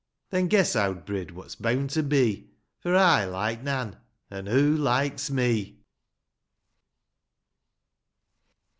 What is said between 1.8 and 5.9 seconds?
to be; For I hke Nan,— An' hoo likes me!